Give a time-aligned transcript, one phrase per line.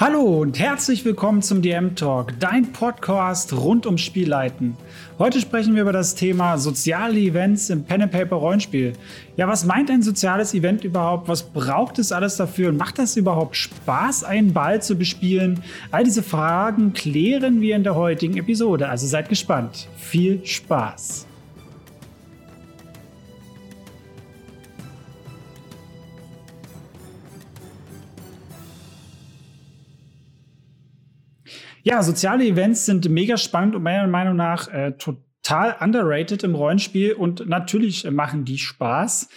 [0.00, 4.74] Hallo und herzlich willkommen zum DM Talk, dein Podcast rund ums Spielleiten.
[5.18, 8.94] Heute sprechen wir über das Thema soziale Events im Pen and Paper Rollenspiel.
[9.36, 11.28] Ja, was meint ein soziales Event überhaupt?
[11.28, 12.70] Was braucht es alles dafür?
[12.70, 15.62] Und macht das überhaupt Spaß, einen Ball zu bespielen?
[15.90, 19.86] All diese Fragen klären wir in der heutigen Episode, also seid gespannt.
[19.98, 21.26] Viel Spaß!
[31.82, 37.12] Ja, soziale Events sind mega spannend und meiner Meinung nach äh, total underrated im Rollenspiel
[37.12, 39.28] und natürlich machen die Spaß.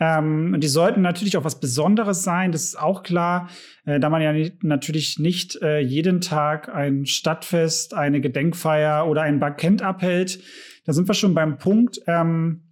[0.00, 3.48] Ähm, die sollten natürlich auch was Besonderes sein, das ist auch klar,
[3.84, 9.22] äh, da man ja nicht, natürlich nicht äh, jeden Tag ein Stadtfest, eine Gedenkfeier oder
[9.22, 10.40] ein Bankett abhält.
[10.84, 12.62] Da sind wir schon beim Punkt, ähm,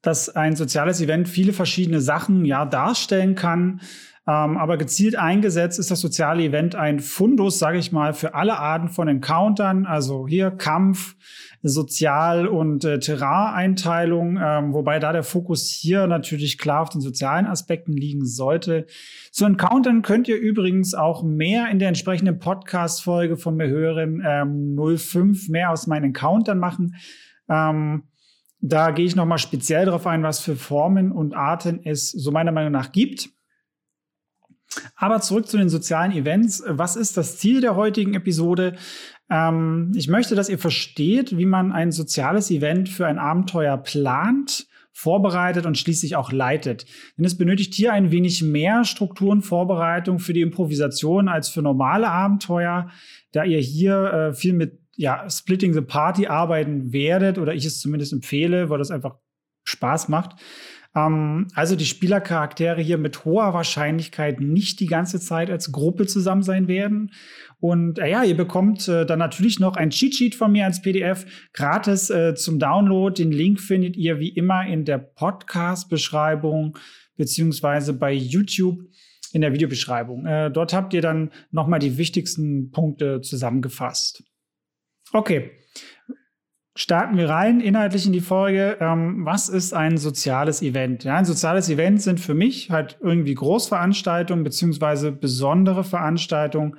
[0.00, 3.82] dass ein soziales Event viele verschiedene Sachen ja darstellen kann.
[4.26, 8.58] Ähm, aber gezielt eingesetzt ist das soziale Event ein Fundus, sage ich mal, für alle
[8.58, 9.86] Arten von Encountern.
[9.86, 11.16] Also hier Kampf,
[11.62, 17.46] Sozial- und äh, Terrain-Einteilung, ähm, wobei da der Fokus hier natürlich klar auf den sozialen
[17.46, 18.86] Aspekten liegen sollte.
[19.32, 24.78] Zu Encountern könnt ihr übrigens auch mehr in der entsprechenden Podcast-Folge von mir hören, ähm,
[24.98, 26.94] 05, mehr aus meinen Encountern machen.
[27.48, 28.04] Ähm,
[28.60, 32.52] da gehe ich nochmal speziell darauf ein, was für Formen und Arten es so meiner
[32.52, 33.30] Meinung nach gibt.
[34.96, 36.62] Aber zurück zu den sozialen Events.
[36.66, 38.76] Was ist das Ziel der heutigen Episode?
[39.30, 44.66] Ähm, ich möchte, dass ihr versteht, wie man ein soziales Event für ein Abenteuer plant,
[44.92, 46.84] vorbereitet und schließlich auch leitet.
[47.16, 52.08] Denn es benötigt hier ein wenig mehr Struktur Vorbereitung für die Improvisation als für normale
[52.08, 52.90] Abenteuer,
[53.32, 57.80] da ihr hier äh, viel mit ja, Splitting the Party arbeiten werdet oder ich es
[57.80, 59.16] zumindest empfehle, weil das einfach
[59.64, 60.38] Spaß macht.
[60.94, 66.42] Ähm, also die Spielercharaktere hier mit hoher Wahrscheinlichkeit nicht die ganze Zeit als Gruppe zusammen
[66.42, 67.12] sein werden.
[67.60, 70.82] Und äh, ja, ihr bekommt äh, dann natürlich noch ein Cheat Sheet von mir als
[70.82, 73.22] PDF gratis äh, zum Download.
[73.22, 76.76] Den Link findet ihr wie immer in der Podcast-Beschreibung
[77.16, 78.78] beziehungsweise bei YouTube
[79.32, 80.26] in der Videobeschreibung.
[80.26, 84.24] Äh, dort habt ihr dann nochmal die wichtigsten Punkte zusammengefasst.
[85.12, 85.50] Okay,
[86.80, 88.78] starten wir rein inhaltlich in die Folge.
[88.80, 91.04] Ähm, was ist ein soziales Event?
[91.04, 96.78] Ja, ein soziales Event sind für mich halt irgendwie Großveranstaltungen beziehungsweise besondere Veranstaltungen,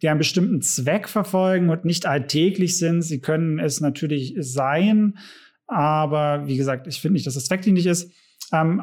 [0.00, 3.02] die einen bestimmten Zweck verfolgen und nicht alltäglich sind.
[3.02, 5.18] Sie können es natürlich sein,
[5.66, 8.12] aber wie gesagt, ich finde nicht, dass das zweckdienlich ist.
[8.50, 8.82] Ähm,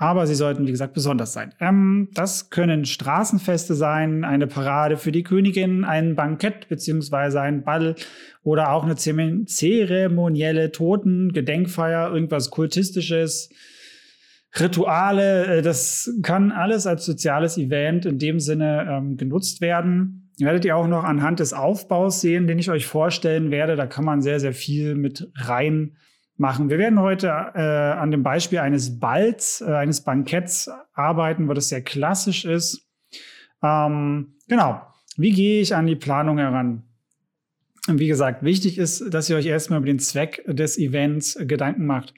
[0.00, 1.52] aber sie sollten, wie gesagt, besonders sein.
[1.60, 7.96] Ähm, das können Straßenfeste sein, eine Parade für die Königin, ein Bankett beziehungsweise ein Ball
[8.42, 13.50] oder auch eine zeremonielle Toten-Gedenkfeier, irgendwas Kultistisches,
[14.58, 15.58] Rituale.
[15.58, 20.32] Äh, das kann alles als soziales Event in dem Sinne ähm, genutzt werden.
[20.38, 23.76] Werdet ihr auch noch anhand des Aufbaus sehen, den ich euch vorstellen werde.
[23.76, 25.98] Da kann man sehr, sehr viel mit rein
[26.40, 26.70] machen.
[26.70, 31.68] Wir werden heute äh, an dem Beispiel eines Balls, äh, eines Banketts arbeiten, wo das
[31.68, 32.88] sehr klassisch ist.
[33.62, 34.80] Ähm, genau.
[35.16, 36.82] Wie gehe ich an die Planung heran?
[37.88, 42.14] Wie gesagt, wichtig ist, dass ihr euch erstmal über den Zweck des Events Gedanken macht.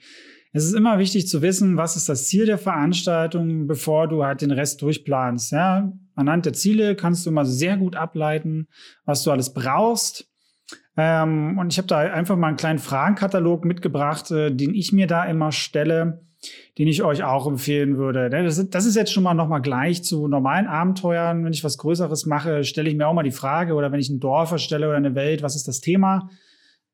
[0.51, 4.41] Es ist immer wichtig zu wissen, was ist das Ziel der Veranstaltung, bevor du halt
[4.41, 5.51] den Rest durchplanst.
[5.51, 8.67] Ja, anhand der Ziele kannst du immer sehr gut ableiten,
[9.03, 10.29] was du alles brauchst,
[10.95, 15.07] ähm, und ich habe da einfach mal einen kleinen Fragenkatalog mitgebracht, äh, den ich mir
[15.07, 16.21] da immer stelle,
[16.77, 18.29] den ich euch auch empfehlen würde.
[18.29, 21.43] Ne, das ist, das ist jetzt schon mal noch mal gleich zu normalen Abenteuern.
[21.43, 24.09] Wenn ich was Größeres mache, stelle ich mir auch mal die Frage, oder wenn ich
[24.09, 26.29] ein Dorf erstelle oder eine Welt, was ist das Thema?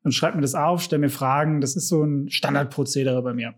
[0.03, 1.59] Und schreibe mir das auf, stelle mir Fragen.
[1.59, 3.55] Das ist so ein Standardprozedere bei mir.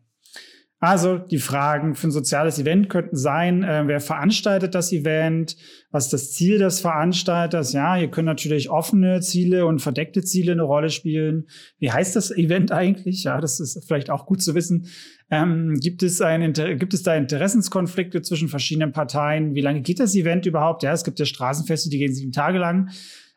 [0.84, 5.56] Also die Fragen für ein soziales Event könnten sein, äh, wer veranstaltet das Event,
[5.92, 7.72] was ist das Ziel des Veranstalters?
[7.72, 11.46] Ja, hier können natürlich offene Ziele und verdeckte Ziele eine Rolle spielen.
[11.78, 13.24] Wie heißt das Event eigentlich?
[13.24, 14.88] Ja, das ist vielleicht auch gut zu wissen.
[15.30, 19.54] Ähm, gibt, es ein, gibt es da Interessenskonflikte zwischen verschiedenen Parteien?
[19.54, 20.82] Wie lange geht das Event überhaupt?
[20.82, 22.90] Ja, es gibt ja Straßenfeste, die gehen sieben Tage lang.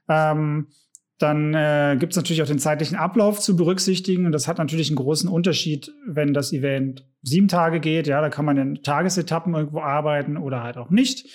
[0.08, 0.68] Ähm,
[1.18, 4.26] dann äh, gibt es natürlich auch den zeitlichen Ablauf zu berücksichtigen.
[4.26, 8.06] Und das hat natürlich einen großen Unterschied, wenn das Event sieben Tage geht.
[8.06, 11.26] Ja, da kann man in Tagesetappen irgendwo arbeiten oder halt auch nicht.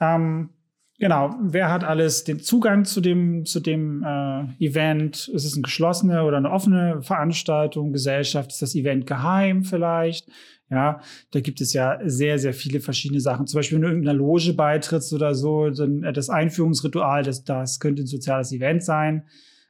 [0.00, 0.50] Ähm,
[0.98, 5.28] genau, wer hat alles den Zugang zu dem, zu dem äh, Event?
[5.28, 7.92] Ist es eine geschlossene oder eine offene Veranstaltung?
[7.92, 8.50] Gesellschaft?
[8.50, 10.28] Ist das Event geheim vielleicht?
[10.70, 11.00] Ja,
[11.32, 13.46] da gibt es ja sehr, sehr viele verschiedene Sachen.
[13.46, 17.78] Zum Beispiel, wenn du irgendeiner Loge beitrittst oder so, dann äh, das Einführungsritual, das, das
[17.78, 19.24] könnte ein soziales Event sein.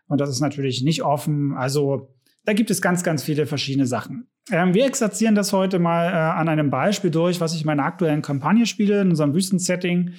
[0.07, 1.55] Und das ist natürlich nicht offen.
[1.55, 4.27] Also da gibt es ganz, ganz viele verschiedene Sachen.
[4.51, 7.85] Ähm, wir exerzieren das heute mal äh, an einem Beispiel durch, was ich in meiner
[7.85, 10.13] aktuellen Kampagne spiele, in unserem Wüstensetting.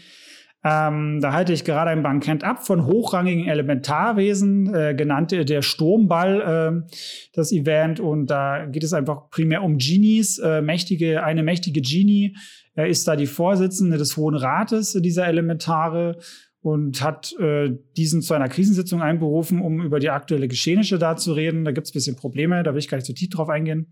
[0.66, 6.86] Ähm, da halte ich gerade ein Bankett ab von hochrangigen Elementarwesen, äh, genannt der Sturmball,
[6.88, 6.94] äh,
[7.34, 8.00] das Event.
[8.00, 10.40] Und da geht es einfach primär um Genies.
[10.40, 12.38] Äh, mächtige, eine mächtige Genie
[12.76, 16.18] äh, ist da die Vorsitzende des Hohen Rates dieser Elementare
[16.62, 21.34] und hat äh, diesen zu einer Krisensitzung einberufen, um über die aktuelle Geschehnisse da zu
[21.34, 21.66] reden.
[21.66, 23.92] Da gibt es ein bisschen Probleme, da will ich gar nicht so tief drauf eingehen.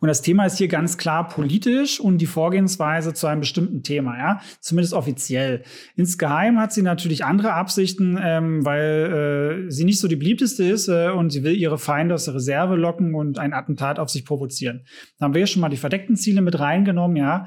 [0.00, 4.16] Und das Thema ist hier ganz klar politisch und die Vorgehensweise zu einem bestimmten Thema,
[4.16, 5.62] ja, zumindest offiziell.
[5.96, 10.88] Insgeheim hat sie natürlich andere Absichten, ähm, weil äh, sie nicht so die beliebteste ist
[10.88, 14.24] äh, und sie will ihre Feinde aus der Reserve locken und ein Attentat auf sich
[14.24, 14.84] provozieren.
[15.18, 17.46] Da haben wir ja schon mal die verdeckten Ziele mit reingenommen, ja.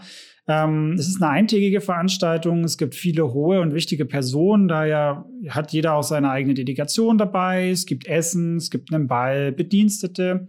[0.50, 2.64] Ähm, es ist eine eintägige Veranstaltung.
[2.64, 4.70] Es gibt viele hohe und wichtige Personen.
[4.70, 7.70] Daher hat jeder auch seine eigene Delegation dabei.
[7.70, 10.48] Es gibt Essen, es gibt einen Ball, Bedienstete.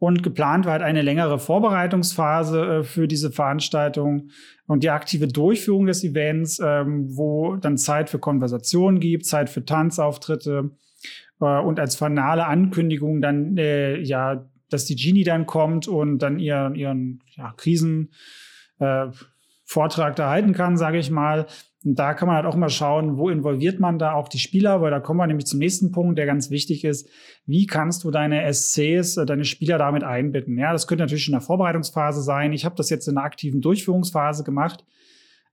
[0.00, 4.30] Und geplant war halt eine längere Vorbereitungsphase äh, für diese Veranstaltung
[4.66, 9.62] und die aktive Durchführung des Events, ähm, wo dann Zeit für Konversationen gibt, Zeit für
[9.62, 10.70] Tanzauftritte
[11.40, 16.38] äh, und als finale Ankündigung dann, äh, ja, dass die Genie dann kommt und dann
[16.38, 18.08] ihren, ihren ja, Krisenvortrag
[20.12, 21.46] äh, da halten kann, sage ich mal.
[21.84, 24.82] Und da kann man halt auch mal schauen, wo involviert man da auch die Spieler,
[24.82, 27.08] weil da kommen wir nämlich zum nächsten Punkt, der ganz wichtig ist.
[27.46, 30.58] Wie kannst du deine SCs, äh, deine Spieler damit einbinden?
[30.58, 32.52] Ja, das könnte natürlich in der Vorbereitungsphase sein.
[32.52, 34.84] Ich habe das jetzt in der aktiven Durchführungsphase gemacht.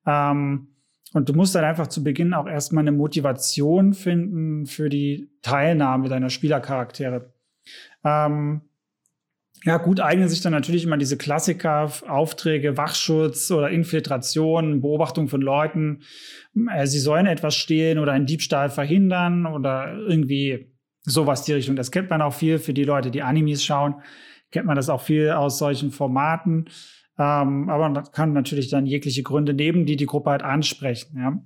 [0.06, 0.68] Ähm,
[1.14, 6.10] und du musst dann einfach zu Beginn auch erstmal eine Motivation finden für die Teilnahme
[6.10, 7.34] deiner Spielercharaktere.
[8.04, 8.64] Ähm,
[9.64, 15.42] ja, gut eignen sich dann natürlich immer diese Klassiker, Aufträge, Wachschutz oder Infiltration, Beobachtung von
[15.42, 16.04] Leuten.
[16.72, 20.74] Äh, sie sollen etwas stehlen oder einen Diebstahl verhindern oder irgendwie
[21.04, 21.76] sowas die Richtung.
[21.76, 23.96] Das kennt man auch viel für die Leute, die Animes schauen.
[24.52, 26.66] Kennt man das auch viel aus solchen Formaten.
[27.20, 31.18] Ähm, aber man kann natürlich dann jegliche Gründe nehmen, die die Gruppe halt ansprechen.
[31.18, 31.42] Ja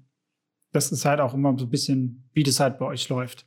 [0.72, 3.46] das ist halt auch immer so ein bisschen, wie das halt bei euch läuft.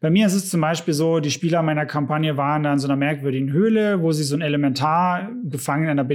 [0.00, 2.88] Bei mir ist es zum Beispiel so, die Spieler meiner Kampagne waren da in so
[2.88, 6.08] einer merkwürdigen Höhle, wo sie so ein Elementar gefangen in einer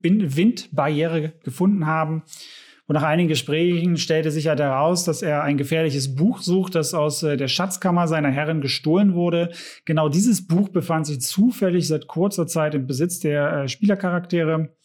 [0.00, 2.22] Windbarriere gefunden haben.
[2.86, 6.92] Und nach einigen Gesprächen stellte sich halt heraus, dass er ein gefährliches Buch sucht, das
[6.92, 9.52] aus äh, der Schatzkammer seiner Herren gestohlen wurde.
[9.86, 14.76] Genau dieses Buch befand sich zufällig seit kurzer Zeit im Besitz der äh, Spielercharaktere.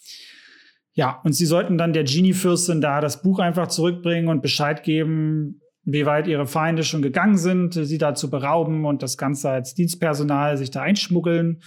[0.94, 5.62] Ja, und sie sollten dann der Genie-Fürstin da das Buch einfach zurückbringen und Bescheid geben,
[5.84, 9.74] wie weit ihre Feinde schon gegangen sind, sie da zu berauben und das Ganze als
[9.74, 11.62] Dienstpersonal sich da einschmuggeln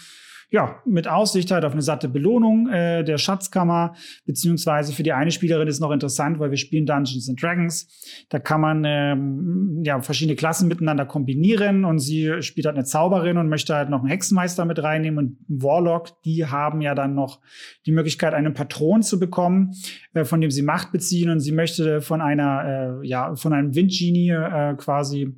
[0.52, 3.94] ja, mit Aussicht halt auf eine satte Belohnung äh, der Schatzkammer,
[4.26, 7.88] beziehungsweise für die eine Spielerin ist noch interessant, weil wir spielen Dungeons and Dragons.
[8.28, 13.38] Da kann man ähm, ja verschiedene Klassen miteinander kombinieren und sie spielt halt eine Zauberin
[13.38, 15.18] und möchte halt noch einen Hexenmeister mit reinnehmen
[15.48, 16.22] und Warlock.
[16.24, 17.40] Die haben ja dann noch
[17.86, 19.72] die Möglichkeit, einen Patron zu bekommen,
[20.12, 23.74] äh, von dem sie Macht beziehen und sie möchte von einer, äh, ja, von einem
[23.74, 25.34] Windgenie äh, quasi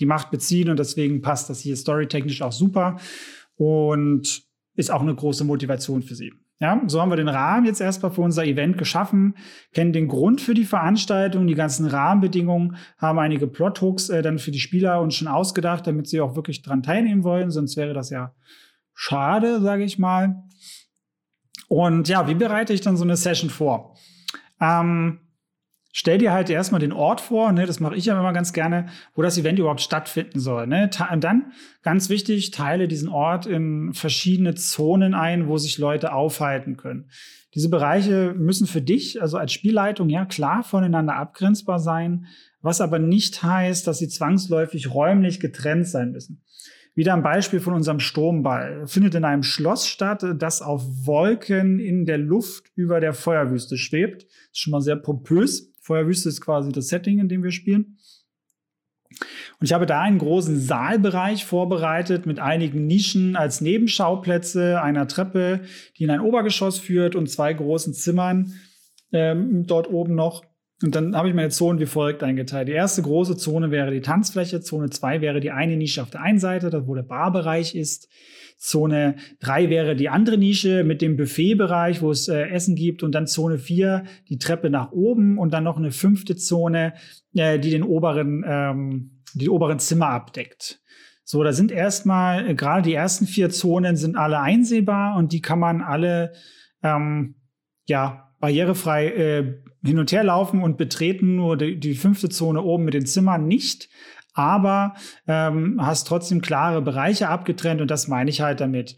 [0.00, 2.96] die Macht beziehen und deswegen passt das hier storytechnisch auch super.
[3.54, 4.45] Und
[4.76, 6.32] ist auch eine große Motivation für sie.
[6.58, 9.34] Ja, so haben wir den Rahmen jetzt erstmal für unser Event geschaffen,
[9.72, 14.52] kennen den Grund für die Veranstaltung, die ganzen Rahmenbedingungen, haben einige Plothooks äh, dann für
[14.52, 18.08] die Spieler uns schon ausgedacht, damit sie auch wirklich dran teilnehmen wollen, sonst wäre das
[18.08, 18.34] ja
[18.94, 20.44] schade, sage ich mal.
[21.68, 23.96] Und ja, wie bereite ich dann so eine Session vor?
[24.58, 25.20] Ähm,
[25.96, 28.84] stell dir halt erstmal den Ort vor, ne, das mache ich ja immer ganz gerne,
[29.14, 30.66] wo das Event überhaupt stattfinden soll.
[30.66, 30.90] Ne?
[31.10, 36.76] Und dann, ganz wichtig, teile diesen Ort in verschiedene Zonen ein, wo sich Leute aufhalten
[36.76, 37.08] können.
[37.54, 42.26] Diese Bereiche müssen für dich, also als Spielleitung, ja klar voneinander abgrenzbar sein,
[42.60, 46.42] was aber nicht heißt, dass sie zwangsläufig räumlich getrennt sein müssen.
[46.94, 48.86] Wieder ein Beispiel von unserem Sturmball.
[48.86, 54.24] Findet in einem Schloss statt, das auf Wolken in der Luft über der Feuerwüste schwebt.
[54.24, 55.72] Ist schon mal sehr pompös.
[55.86, 57.96] Feuerwüste ist quasi das Setting, in dem wir spielen.
[59.58, 65.60] Und ich habe da einen großen Saalbereich vorbereitet mit einigen Nischen als Nebenschauplätze, einer Treppe,
[65.96, 68.52] die in ein Obergeschoss führt und zwei großen Zimmern
[69.12, 70.44] ähm, dort oben noch.
[70.82, 72.68] Und dann habe ich meine Zonen wie folgt eingeteilt.
[72.68, 76.20] Die erste große Zone wäre die Tanzfläche, Zone 2 wäre die eine Nische auf der
[76.20, 78.08] einen Seite, wo der Barbereich ist.
[78.56, 83.02] Zone 3 wäre die andere Nische mit dem Buffetbereich, wo es äh, Essen gibt.
[83.02, 86.94] Und dann Zone 4 die Treppe nach oben und dann noch eine fünfte Zone,
[87.34, 90.80] äh, die den oberen, ähm, die oberen Zimmer abdeckt.
[91.22, 95.42] So, da sind erstmal, äh, gerade die ersten vier Zonen sind alle einsehbar und die
[95.42, 96.32] kann man alle,
[96.82, 97.34] ähm,
[97.86, 102.84] ja, barrierefrei äh, hin und her laufen und betreten, nur die, die fünfte Zone oben
[102.84, 103.88] mit den Zimmern nicht
[104.36, 104.94] aber
[105.26, 108.96] ähm, hast trotzdem klare Bereiche abgetrennt und das meine ich halt damit.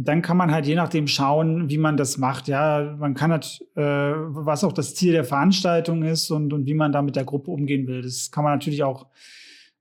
[0.00, 2.46] dann kann man halt je nachdem schauen, wie man das macht.
[2.46, 6.74] Ja, man kann halt, äh, was auch das Ziel der Veranstaltung ist und, und wie
[6.74, 8.02] man da mit der Gruppe umgehen will.
[8.02, 9.08] Das kann man natürlich auch,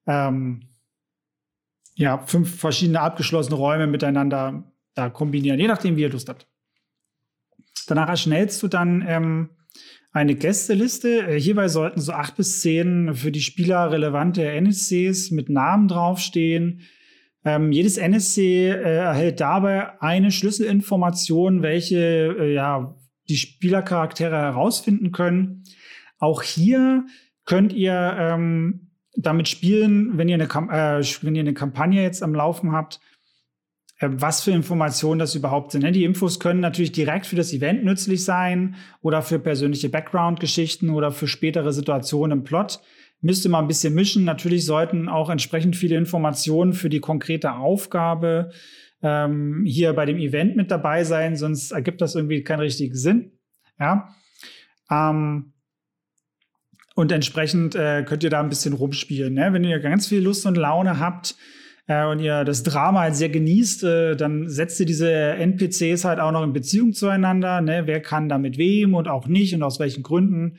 [0.07, 0.61] ähm,
[1.95, 4.63] ja, fünf verschiedene abgeschlossene Räume miteinander
[4.95, 6.47] da kombinieren, je nachdem, wie ihr Lust habt.
[7.87, 9.49] Danach erschnellst du dann ähm,
[10.11, 11.27] eine Gästeliste.
[11.27, 16.83] Äh, hierbei sollten so acht bis zehn für die Spieler relevante NSCs mit Namen draufstehen
[17.47, 22.95] ähm, jedes NSC äh, erhält dabei eine Schlüsselinformation, welche äh, ja,
[23.29, 25.63] die Spielercharaktere herausfinden können.
[26.19, 27.05] Auch hier
[27.45, 32.35] könnt ihr ähm, damit spielen, wenn ihr, eine, äh, wenn ihr eine Kampagne jetzt am
[32.35, 32.99] Laufen habt,
[33.99, 35.83] was für Informationen das überhaupt sind.
[35.83, 35.91] Ne?
[35.91, 41.11] Die Infos können natürlich direkt für das Event nützlich sein oder für persönliche Background-Geschichten oder
[41.11, 42.79] für spätere Situationen im Plot
[43.21, 44.23] müsste man ein bisschen mischen.
[44.23, 48.51] Natürlich sollten auch entsprechend viele Informationen für die konkrete Aufgabe
[49.01, 53.31] ähm, hier bei dem Event mit dabei sein, sonst ergibt das irgendwie keinen richtigen Sinn.
[53.79, 54.15] Ja.
[54.89, 55.53] Ähm,
[56.95, 59.35] und entsprechend äh, könnt ihr da ein bisschen rumspielen.
[59.35, 59.53] Ne?
[59.53, 61.35] Wenn ihr ganz viel Lust und Laune habt
[61.87, 66.19] äh, und ihr das Drama halt sehr genießt, äh, dann setzt ihr diese NPCs halt
[66.19, 67.61] auch noch in Beziehung zueinander.
[67.61, 67.83] Ne?
[67.85, 70.57] Wer kann da mit wem und auch nicht und aus welchen Gründen.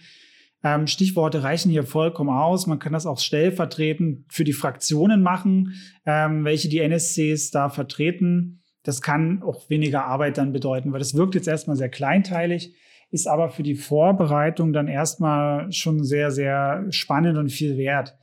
[0.64, 2.66] Ähm, Stichworte reichen hier vollkommen aus.
[2.66, 8.62] Man kann das auch stellvertretend für die Fraktionen machen, ähm, welche die NSCs da vertreten.
[8.82, 12.75] Das kann auch weniger Arbeit dann bedeuten, weil das wirkt jetzt erstmal sehr kleinteilig,
[13.11, 18.16] ist aber für die Vorbereitung dann erstmal schon sehr, sehr spannend und viel wert.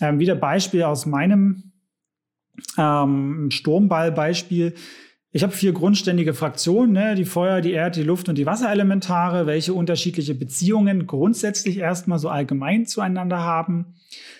[0.00, 1.71] Ähm, wieder Beispiel aus meinem
[2.78, 4.74] ähm, Sturmball-Beispiel.
[5.34, 7.14] Ich habe vier grundständige Fraktionen, ne?
[7.14, 12.28] die Feuer, die Erde, die Luft und die Wasserelementare, welche unterschiedliche Beziehungen grundsätzlich erstmal so
[12.28, 13.94] allgemein zueinander haben.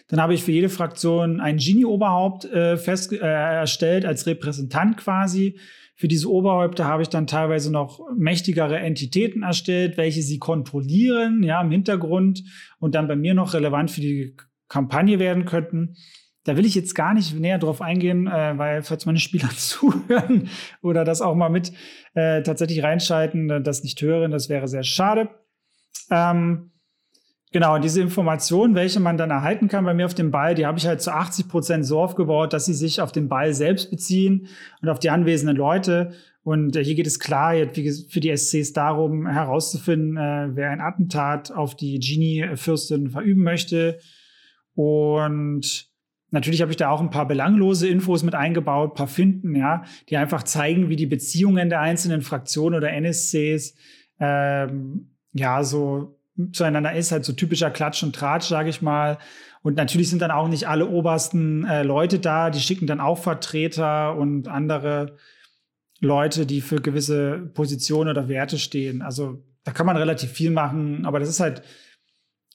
[0.09, 5.59] Dann habe ich für jede Fraktion ein Genie-Oberhaupt äh, fest äh, erstellt als Repräsentant quasi.
[5.97, 11.63] Für diese Oberhäupter habe ich dann teilweise noch mächtigere Entitäten erstellt, welche sie kontrollieren, ja,
[11.63, 12.45] im Hintergrund
[12.81, 14.37] und dann bei mir noch relevant für die
[14.69, 15.97] Kampagne werden könnten.
[16.45, 20.49] Da will ich jetzt gar nicht näher drauf eingehen, äh, weil falls meine Spieler zuhören
[20.83, 21.73] oder das auch mal mit
[22.15, 25.31] äh, tatsächlich reinschalten, äh, das nicht hören, das wäre sehr schade.
[26.11, 26.73] Ähm,
[27.53, 30.79] genau, diese Informationen, welche man dann erhalten kann bei mir auf dem Ball, die habe
[30.79, 34.49] ich halt zu 80 Prozent so aufgebaut, dass sie sich auf den Ball selbst beziehen
[34.81, 36.13] und auf die anwesenden Leute.
[36.43, 37.79] Und äh, hier geht es klar jetzt
[38.11, 44.01] für die SCs darum, herauszufinden, äh, wer ein Attentat auf die Genie-Fürstin verüben möchte.
[44.75, 45.92] Und
[46.33, 50.17] Natürlich habe ich da auch ein paar belanglose Infos mit eingebaut, paar Finden, ja, die
[50.17, 53.75] einfach zeigen, wie die Beziehungen der einzelnen Fraktionen oder NSCs
[54.19, 56.19] ähm, ja so
[56.53, 59.19] zueinander ist, halt so typischer Klatsch und Tratsch, sage ich mal.
[59.61, 63.19] Und natürlich sind dann auch nicht alle obersten äh, Leute da, die schicken dann auch
[63.19, 65.19] Vertreter und andere
[66.01, 69.03] Leute, die für gewisse Positionen oder Werte stehen.
[69.03, 71.63] Also da kann man relativ viel machen, aber das ist halt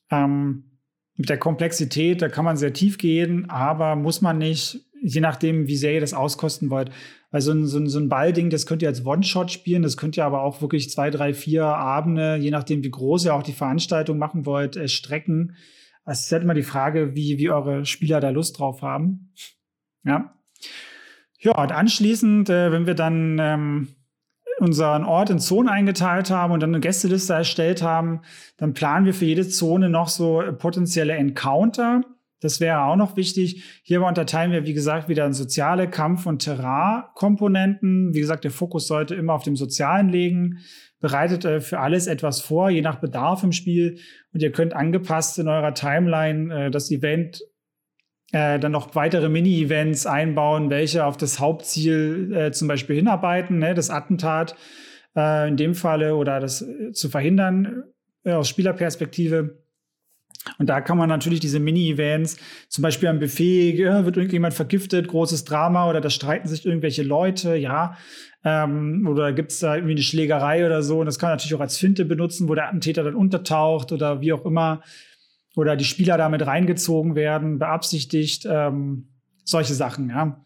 [0.09, 0.76] ähm,
[1.17, 5.67] mit der Komplexität, da kann man sehr tief gehen, aber muss man nicht, je nachdem,
[5.67, 6.91] wie sehr ihr das auskosten wollt.
[7.31, 9.97] Weil so ein, so ein, so ein Ballding, das könnt ihr als One-Shot spielen, das
[9.97, 13.43] könnt ihr aber auch wirklich zwei, drei, vier Abende, je nachdem, wie groß ihr auch
[13.43, 15.55] die Veranstaltung machen wollt, äh, strecken.
[16.05, 19.33] Es ist halt immer die Frage, wie, wie eure Spieler da Lust drauf haben.
[20.05, 20.33] Ja.
[21.39, 23.87] Ja, und anschließend, äh, wenn wir dann ähm,
[24.59, 28.21] unseren Ort in Zonen eingeteilt haben und dann eine Gästeliste erstellt haben,
[28.57, 32.01] dann planen wir für jede Zone noch so potenzielle Encounter.
[32.39, 33.63] Das wäre auch noch wichtig.
[33.83, 38.13] Hierbei unterteilen wir, wie gesagt, wieder in soziale Kampf- und Terrain-Komponenten.
[38.13, 40.59] Wie gesagt, der Fokus sollte immer auf dem Sozialen liegen.
[40.99, 43.99] Bereitet äh, für alles etwas vor, je nach Bedarf im Spiel.
[44.33, 47.41] Und ihr könnt angepasst in eurer Timeline äh, das Event
[48.31, 53.73] äh, dann noch weitere Mini-Events einbauen, welche auf das Hauptziel äh, zum Beispiel hinarbeiten, ne,
[53.73, 54.55] das Attentat
[55.15, 57.83] äh, in dem Falle oder das äh, zu verhindern
[58.23, 59.63] äh, aus Spielerperspektive.
[60.59, 62.37] Und da kann man natürlich diese Mini-Events,
[62.69, 67.03] zum Beispiel am Buffet, ja, wird irgendjemand vergiftet, großes Drama oder da streiten sich irgendwelche
[67.03, 67.97] Leute, ja.
[68.45, 70.99] Ähm, oder gibt es da irgendwie eine Schlägerei oder so.
[70.99, 74.21] Und das kann man natürlich auch als Finte benutzen, wo der Attentäter dann untertaucht oder
[74.21, 74.81] wie auch immer
[75.57, 79.07] oder die Spieler damit reingezogen werden, beabsichtigt, ähm,
[79.43, 80.43] solche Sachen, ja.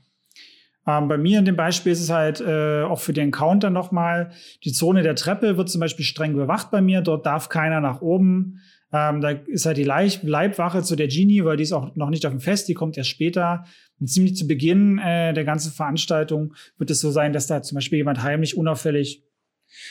[0.88, 4.32] Ähm, bei mir in dem Beispiel ist es halt äh, auch für den Encounter nochmal,
[4.64, 8.02] die Zone der Treppe wird zum Beispiel streng bewacht bei mir, dort darf keiner nach
[8.02, 8.62] oben.
[8.94, 12.10] Ähm, da ist halt die Leib Leibwache zu der Genie, weil die ist auch noch
[12.10, 13.66] nicht auf dem Fest, die kommt erst später.
[14.00, 17.76] Und ziemlich zu Beginn äh, der ganzen Veranstaltung wird es so sein, dass da zum
[17.76, 19.24] Beispiel jemand heimlich unauffällig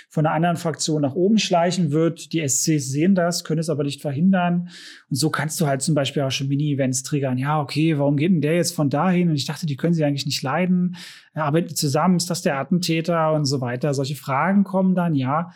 [0.09, 2.33] von einer anderen Fraktion nach oben schleichen wird.
[2.33, 4.69] Die SCs sehen das, können es aber nicht verhindern.
[5.09, 7.39] Und so kannst du halt zum Beispiel auch schon Mini-Events triggern.
[7.39, 9.29] Ja, okay, warum geht denn der jetzt von dahin?
[9.29, 10.97] Und ich dachte, die können sie eigentlich nicht leiden.
[11.35, 13.95] Arbeiten zusammen, ist das der Attentäter und so weiter?
[13.95, 15.51] Solche Fragen kommen dann, ja.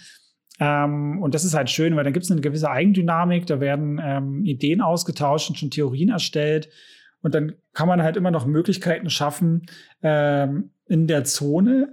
[0.61, 4.01] Ähm, und das ist halt schön, weil da gibt es eine gewisse Eigendynamik, da werden
[4.03, 6.69] ähm, Ideen ausgetauscht und schon Theorien erstellt.
[7.23, 9.63] Und dann kann man halt immer noch Möglichkeiten schaffen,
[10.03, 11.93] ähm, in der Zone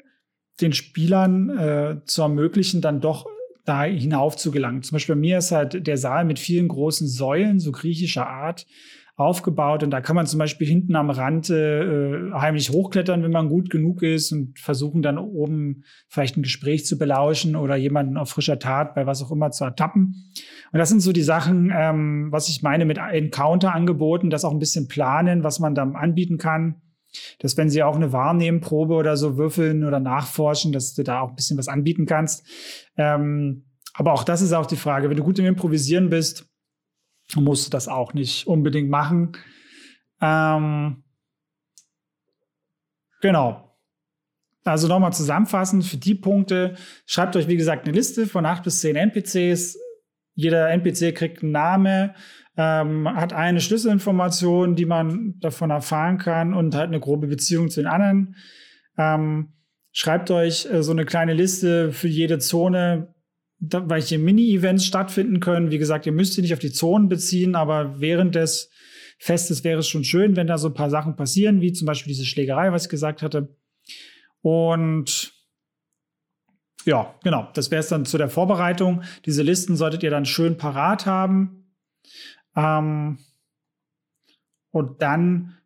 [0.60, 3.25] den Spielern äh, zu ermöglichen, dann doch
[3.65, 4.84] da hinauf zu gelangen.
[4.84, 8.65] Zum Beispiel bei mir ist halt der Saal mit vielen großen Säulen, so griechischer Art,
[9.22, 9.84] aufgebaut.
[9.84, 13.70] Und da kann man zum Beispiel hinten am Rand äh, heimlich hochklettern, wenn man gut
[13.70, 18.60] genug ist und versuchen dann oben vielleicht ein Gespräch zu belauschen oder jemanden auf frischer
[18.60, 20.31] Tat bei was auch immer zu ertappen.
[20.72, 24.60] Und das sind so die Sachen, ähm, was ich meine mit Encounter-Angeboten, das auch ein
[24.60, 26.81] bisschen planen, was man dann anbieten kann.
[27.39, 31.30] Dass wenn sie auch eine Wahrnehmenprobe oder so würfeln oder nachforschen, dass du da auch
[31.30, 32.46] ein bisschen was anbieten kannst.
[32.98, 36.46] Ähm, aber auch das ist auch die Frage, wenn du gut im Improvisieren bist,
[37.36, 39.34] musst du das auch nicht unbedingt machen.
[40.22, 41.03] Ähm,
[43.22, 43.68] genau.
[44.63, 46.75] Also nochmal zusammenfassend für die Punkte.
[47.08, 49.77] Schreibt euch, wie gesagt, eine Liste von acht bis zehn NPCs.
[50.34, 52.12] Jeder NPC kriegt einen Namen,
[52.58, 57.82] ähm, hat eine Schlüsselinformation, die man davon erfahren kann und hat eine grobe Beziehung zu
[57.82, 58.36] den anderen.
[58.98, 59.54] Ähm,
[59.92, 63.14] schreibt euch äh, so eine kleine Liste für jede Zone,
[63.60, 65.72] da, welche Mini-Events stattfinden können.
[65.72, 68.70] Wie gesagt, ihr müsst sie nicht auf die Zonen beziehen, aber während des
[69.20, 72.12] Festes wäre es schon schön, wenn da so ein paar Sachen passieren, wie zum Beispiel
[72.12, 73.56] diese Schlägerei, was ich gesagt hatte.
[74.42, 75.34] Und
[76.86, 79.04] ja, genau, das wäre es dann zu der Vorbereitung.
[79.26, 81.74] Diese Listen solltet ihr dann schön parat haben.
[82.56, 83.20] Ähm,
[84.72, 85.58] und dann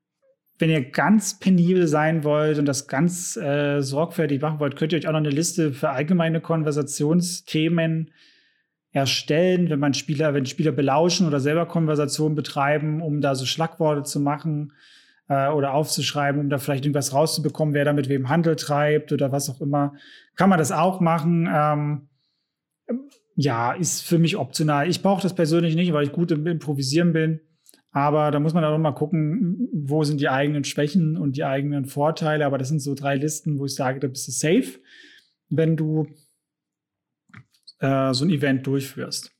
[0.57, 4.99] wenn ihr ganz penibel sein wollt und das ganz äh, sorgfältig machen wollt, könnt ihr
[4.99, 8.11] euch auch noch eine Liste für allgemeine Konversationsthemen
[8.91, 14.03] erstellen, wenn man Spieler, wenn Spieler belauschen oder selber Konversationen betreiben, um da so Schlagworte
[14.03, 14.71] zu machen
[15.27, 19.31] äh, oder aufzuschreiben, um da vielleicht irgendwas rauszubekommen, wer da mit wem Handel treibt oder
[19.31, 19.93] was auch immer,
[20.35, 21.49] kann man das auch machen.
[21.51, 22.09] Ähm,
[23.35, 24.89] ja, ist für mich optional.
[24.89, 27.41] Ich brauche das persönlich nicht, weil ich gut im Improvisieren bin.
[27.91, 31.85] Aber da muss man auch mal gucken, wo sind die eigenen Schwächen und die eigenen
[31.85, 32.45] Vorteile.
[32.45, 34.79] Aber das sind so drei Listen, wo ich sage, da bist du safe,
[35.49, 36.07] wenn du
[37.79, 39.31] äh, so ein Event durchführst.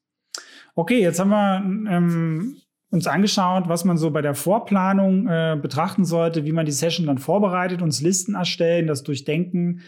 [0.74, 2.58] Okay, jetzt haben wir ähm,
[2.96, 7.06] uns angeschaut, was man so bei der Vorplanung äh, betrachten sollte, wie man die Session
[7.06, 9.82] dann vorbereitet, uns Listen erstellen, das durchdenken.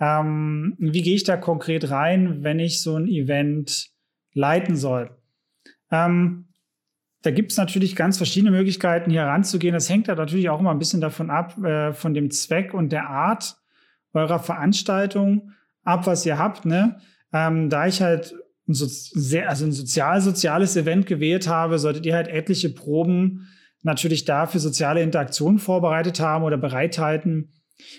[0.00, 3.90] Ähm, wie gehe ich da konkret rein, wenn ich so ein Event
[4.32, 5.10] leiten soll?
[5.90, 6.48] Ähm,
[7.22, 9.74] da gibt es natürlich ganz verschiedene Möglichkeiten, hier ranzugehen.
[9.74, 12.90] Das hängt da natürlich auch immer ein bisschen davon ab, äh, von dem Zweck und
[12.90, 13.56] der Art
[14.12, 16.64] eurer Veranstaltung ab, was ihr habt.
[16.64, 17.00] Ne?
[17.32, 18.34] Ähm, da ich halt
[18.68, 23.48] ein, so sehr, also ein sozial-soziales Event gewählt habe, solltet ihr halt etliche Proben
[23.82, 27.52] natürlich da für soziale Interaktionen vorbereitet haben oder bereithalten.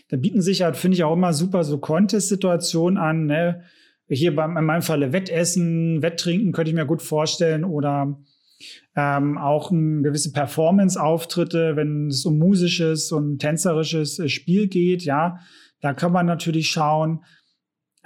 [0.10, 3.26] Da bieten sich halt, finde ich, auch immer super so Contest-Situationen an.
[3.26, 3.64] Ne?
[4.10, 8.18] Hier bei, in meinem Falle Wettessen, Wetttrinken könnte ich mir gut vorstellen oder
[8.96, 15.40] ähm, auch ein, gewisse Performance-Auftritte, wenn es um musisches und tänzerisches äh, Spiel geht, ja,
[15.82, 17.24] da kann man natürlich schauen.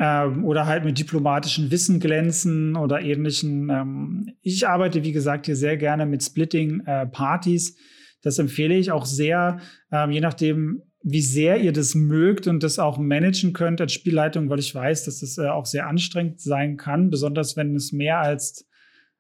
[0.04, 3.70] Ähm, oder halt mit diplomatischem Wissen glänzen oder ähnlichen.
[3.70, 7.70] Ähm, ich arbeite, wie gesagt, hier sehr gerne mit Splitting-Partys.
[7.70, 7.80] Äh,
[8.24, 9.60] das empfehle ich auch sehr,
[9.92, 14.50] ähm, je nachdem, wie sehr ihr das mögt und das auch managen könnt als Spielleitung,
[14.50, 18.22] weil ich weiß, dass das äh, auch sehr anstrengend sein kann, besonders wenn es mehr
[18.22, 18.68] als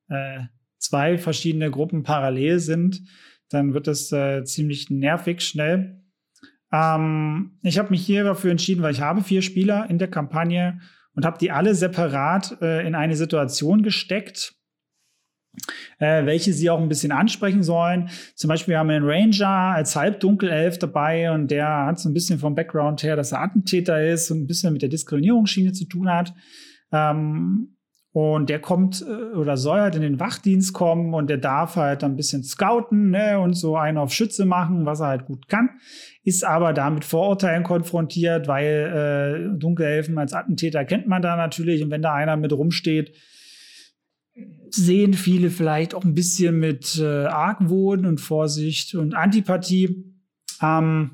[0.09, 0.39] äh,
[0.79, 3.03] zwei verschiedene Gruppen parallel sind,
[3.49, 6.00] dann wird das äh, ziemlich nervig schnell.
[6.71, 10.79] Ähm, ich habe mich hier dafür entschieden, weil ich habe vier Spieler in der Kampagne
[11.15, 14.55] und habe die alle separat äh, in eine Situation gesteckt,
[15.99, 18.09] äh, welche sie auch ein bisschen ansprechen sollen.
[18.35, 22.39] Zum Beispiel haben wir einen Ranger als Halbdunkelelf dabei und der hat so ein bisschen
[22.39, 26.09] vom Background her, dass er Attentäter ist und ein bisschen mit der Diskriminierungsschiene zu tun
[26.09, 26.33] hat.
[26.93, 27.75] Ähm,
[28.13, 32.03] und der kommt äh, oder soll halt in den Wachdienst kommen und der darf halt
[32.03, 35.69] ein bisschen scouten ne, und so einen auf Schütze machen, was er halt gut kann.
[36.23, 41.83] Ist aber damit Vorurteilen konfrontiert, weil äh, Dunkelhelfen als Attentäter kennt man da natürlich.
[41.83, 43.15] Und wenn da einer mit rumsteht,
[44.69, 50.15] sehen viele vielleicht auch ein bisschen mit äh, Argwohn und Vorsicht und Antipathie.
[50.61, 51.11] Ähm,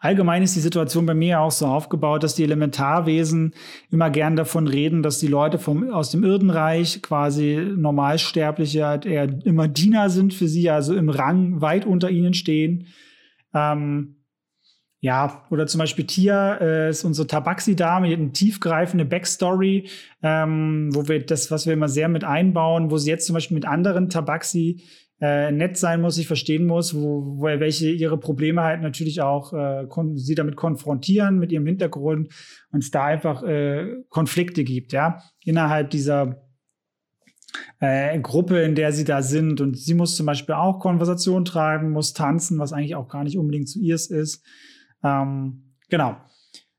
[0.00, 3.54] Allgemein ist die Situation bei mir auch so aufgebaut, dass die Elementarwesen
[3.90, 9.28] immer gern davon reden, dass die Leute vom, aus dem Irdenreich quasi Normalsterbliche halt eher
[9.44, 12.86] immer Diener sind für sie, also im Rang weit unter ihnen stehen.
[13.54, 14.16] Ähm,
[15.00, 19.88] ja, oder zum Beispiel Tia äh, ist unsere Tabaxi-Dame, die hat eine tiefgreifende Backstory,
[20.22, 23.54] ähm, wo wir das, was wir immer sehr mit einbauen, wo sie jetzt zum Beispiel
[23.54, 24.82] mit anderen Tabaxi
[25.20, 29.52] äh, nett sein muss, sich verstehen muss, wo, wo welche ihre Probleme halt natürlich auch
[29.52, 32.32] äh, sie damit konfrontieren mit ihrem Hintergrund
[32.70, 36.48] und es da einfach äh, Konflikte gibt, ja, innerhalb dieser
[37.80, 39.60] äh, Gruppe, in der sie da sind.
[39.60, 43.38] Und sie muss zum Beispiel auch Konversation treiben, muss tanzen, was eigentlich auch gar nicht
[43.38, 44.42] unbedingt zu ihr ist.
[45.02, 46.16] Ähm, genau.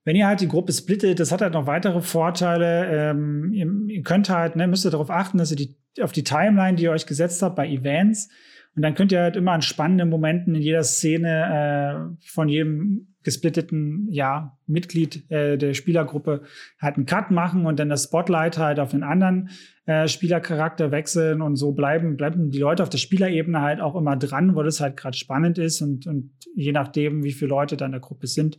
[0.05, 3.11] Wenn ihr halt die Gruppe splittet, das hat halt noch weitere Vorteile.
[3.11, 6.23] Ähm, ihr, ihr, könnt halt, ne, müsst ihr darauf achten, dass ihr die, auf die
[6.23, 8.29] Timeline, die ihr euch gesetzt habt bei Events,
[8.75, 13.07] und dann könnt ihr halt immer an spannenden Momenten in jeder Szene äh, von jedem
[13.23, 16.43] gesplitteten ja, Mitglied äh, der Spielergruppe
[16.81, 19.49] halt einen Cut machen und dann das Spotlight halt auf den anderen
[19.85, 24.15] äh, Spielercharakter wechseln und so bleiben, bleiben die Leute auf der Spielerebene halt auch immer
[24.15, 27.85] dran, weil es halt gerade spannend ist und, und je nachdem, wie viele Leute da
[27.85, 28.57] in der Gruppe sind,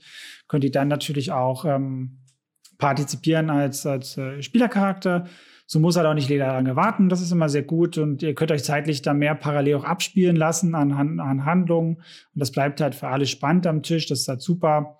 [0.48, 2.18] könnt ihr dann natürlich auch ähm,
[2.76, 5.26] partizipieren als, als äh, Spielercharakter.
[5.72, 7.08] So muss halt auch nicht jeder lange warten.
[7.08, 7.96] Das ist immer sehr gut.
[7.96, 11.98] Und ihr könnt euch zeitlich da mehr parallel auch abspielen lassen an, an Handlungen.
[11.98, 12.04] Und
[12.34, 14.08] das bleibt halt für alle spannend am Tisch.
[14.08, 14.98] Das ist halt super.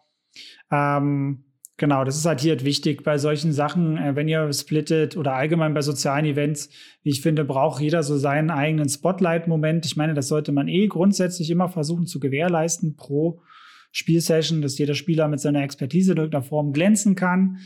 [0.70, 1.42] Ähm,
[1.76, 3.98] genau, das ist halt hier halt wichtig bei solchen Sachen.
[3.98, 6.70] Äh, wenn ihr splittet oder allgemein bei sozialen Events,
[7.02, 9.87] wie ich finde, braucht jeder so seinen eigenen Spotlight-Moment.
[9.87, 13.42] Ich meine, das sollte man eh grundsätzlich immer versuchen zu gewährleisten pro
[13.90, 17.59] Spielsession, dass jeder Spieler mit seiner Expertise in irgendeiner Form glänzen kann.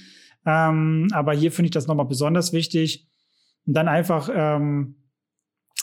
[0.47, 3.09] Ähm, aber hier finde ich das nochmal besonders wichtig.
[3.67, 4.97] Und dann einfach ähm,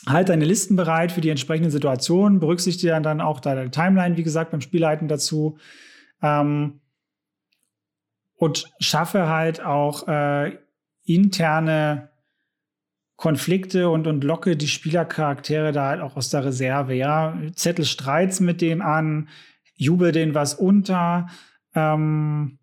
[0.07, 4.51] halt deine Listen bereit für die entsprechenden Situationen, berücksichtige dann auch deine Timeline, wie gesagt,
[4.51, 5.57] beim Spielleiten dazu.
[6.21, 6.81] Ähm,
[8.35, 10.57] und schaffe halt auch äh,
[11.03, 12.09] interne
[13.15, 17.37] Konflikte und, und locke die Spielercharaktere da halt auch aus der Reserve, ja.
[17.53, 19.29] Zettel Streits mit denen an,
[19.75, 21.27] jubel denen was unter,
[21.75, 22.57] ähm,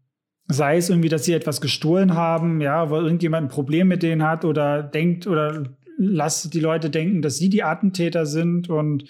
[0.49, 4.23] Sei es irgendwie, dass sie etwas gestohlen haben, ja, weil irgendjemand ein Problem mit denen
[4.23, 5.65] hat oder denkt oder
[5.99, 9.05] lasst die Leute denken, dass sie die Attentäter sind und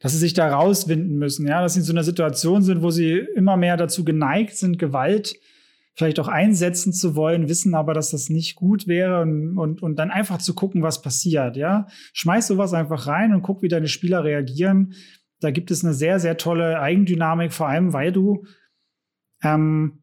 [0.00, 2.90] dass sie sich da rauswinden müssen, ja, dass sie in so einer Situation sind, wo
[2.90, 5.36] sie immer mehr dazu geneigt sind, Gewalt
[5.94, 9.96] vielleicht auch einsetzen zu wollen, wissen aber, dass das nicht gut wäre und, und, und
[9.96, 11.86] dann einfach zu gucken, was passiert, ja.
[12.12, 14.94] Schmeiß sowas einfach rein und guck, wie deine Spieler reagieren.
[15.40, 18.44] Da gibt es eine sehr, sehr tolle Eigendynamik, vor allem, weil du
[19.42, 20.00] ähm,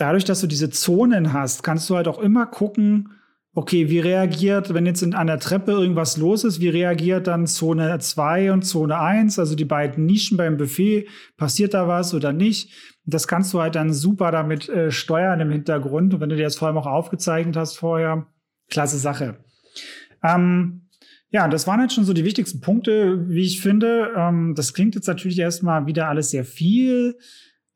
[0.00, 3.10] dadurch, dass du diese Zonen hast, kannst du halt auch immer gucken,
[3.52, 7.98] okay, wie reagiert, wenn jetzt an der Treppe irgendwas los ist, wie reagiert dann Zone
[7.98, 12.72] 2 und Zone 1, also die beiden Nischen beim Buffet, passiert da was oder nicht?
[13.04, 16.14] Das kannst du halt dann super damit äh, steuern im Hintergrund.
[16.14, 18.26] Und wenn du dir das vor allem auch aufgezeichnet hast vorher,
[18.70, 19.38] klasse Sache.
[20.22, 20.88] Ähm,
[21.30, 24.12] ja, das waren jetzt schon so die wichtigsten Punkte, wie ich finde.
[24.16, 27.16] Ähm, das klingt jetzt natürlich erstmal wieder alles sehr viel.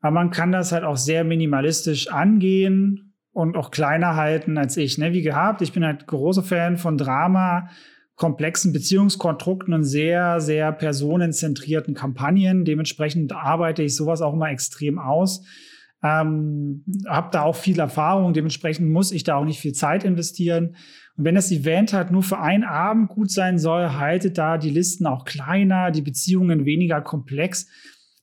[0.05, 4.99] Aber man kann das halt auch sehr minimalistisch angehen und auch kleiner halten als ich.
[4.99, 5.13] Ne?
[5.13, 7.69] Wie gehabt, ich bin halt großer Fan von Drama,
[8.15, 12.65] komplexen Beziehungskonstrukten und sehr, sehr personenzentrierten Kampagnen.
[12.65, 15.43] Dementsprechend arbeite ich sowas auch immer extrem aus.
[16.03, 20.75] Ähm, habe da auch viel Erfahrung, dementsprechend muss ich da auch nicht viel Zeit investieren.
[21.17, 24.69] Und wenn das Event halt nur für einen Abend gut sein soll, haltet da die
[24.69, 27.65] Listen auch kleiner, die Beziehungen weniger komplex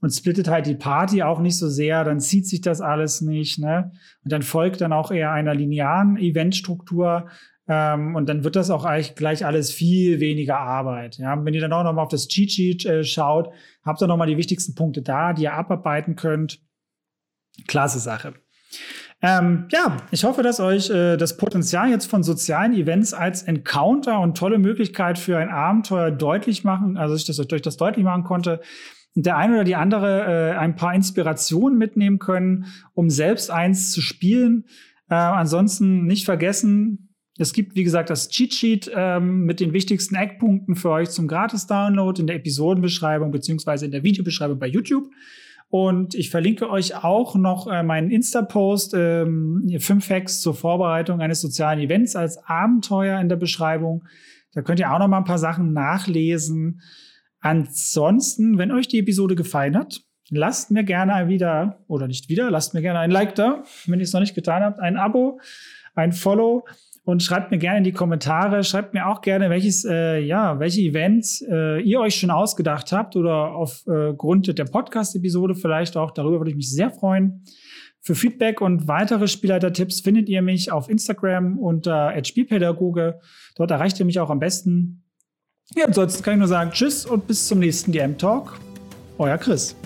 [0.02, 3.60] und splittet halt die Party auch nicht so sehr, dann zieht sich das alles nicht,
[3.60, 3.92] ne?
[4.24, 7.28] Und dann folgt dann auch eher einer linearen Eventstruktur.
[7.68, 11.18] Ähm, und dann wird das auch eigentlich gleich alles viel weniger Arbeit.
[11.18, 11.42] Ja?
[11.44, 13.50] Wenn ihr dann auch noch mal auf das Cheat Sheet äh, schaut,
[13.84, 16.60] habt ihr noch mal die wichtigsten Punkte da, die ihr abarbeiten könnt.
[17.68, 18.34] Klasse Sache.
[19.22, 24.18] Ähm, ja, ich hoffe, dass euch äh, das Potenzial jetzt von sozialen Events als Encounter
[24.18, 28.24] und tolle Möglichkeit für ein Abenteuer deutlich machen, also ich das euch das deutlich machen
[28.24, 28.60] konnte
[29.14, 34.00] der eine oder die andere äh, ein paar Inspirationen mitnehmen können, um selbst eins zu
[34.00, 34.64] spielen.
[35.10, 40.14] Äh, ansonsten nicht vergessen, es gibt, wie gesagt, das Cheat Sheet ähm, mit den wichtigsten
[40.14, 45.08] Eckpunkten für euch zum Gratis-Download in der Episodenbeschreibung beziehungsweise in der Videobeschreibung bei YouTube.
[45.74, 51.40] Und ich verlinke euch auch noch äh, meinen Insta-Post, ähm, fünf Hacks zur Vorbereitung eines
[51.40, 54.04] sozialen Events als Abenteuer in der Beschreibung.
[54.52, 56.82] Da könnt ihr auch noch mal ein paar Sachen nachlesen.
[57.40, 62.74] Ansonsten, wenn euch die Episode gefallen hat, lasst mir gerne wieder, oder nicht wieder, lasst
[62.74, 65.40] mir gerne ein Like da, wenn ihr es noch nicht getan habt, ein Abo,
[65.94, 66.66] ein Follow
[67.04, 70.82] und schreibt mir gerne in die Kommentare, schreibt mir auch gerne, welches, äh, ja, welche
[70.82, 76.12] Events äh, ihr euch schon ausgedacht habt oder aufgrund äh, der Podcast-Episode vielleicht auch.
[76.12, 77.44] Darüber würde ich mich sehr freuen.
[78.00, 83.20] Für Feedback und weitere Spielleiter-Tipps findet ihr mich auf Instagram unter Spielpädagoge.
[83.56, 85.04] Dort erreicht ihr mich auch am besten.
[85.76, 88.58] Ja, ansonsten kann ich nur sagen Tschüss und bis zum nächsten DM Talk.
[89.18, 89.76] Euer Chris.